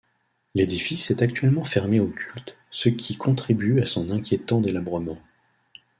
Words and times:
L'édifice 0.55 1.11
est 1.11 1.21
actuellement 1.21 1.63
fermé 1.63 1.99
au 1.99 2.07
culte, 2.07 2.57
ce 2.71 2.89
qui 2.89 3.17
contribue 3.17 3.81
à 3.81 3.85
son 3.85 4.09
inquiétant 4.09 4.59
délabrement. 4.59 5.19